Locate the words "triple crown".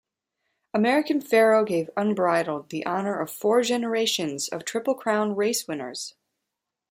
4.65-5.35